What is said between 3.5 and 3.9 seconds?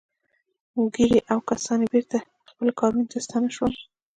شول